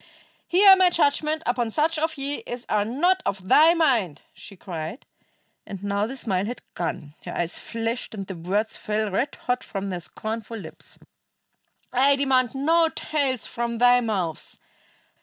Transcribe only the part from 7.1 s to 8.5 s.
her eyes flashed and the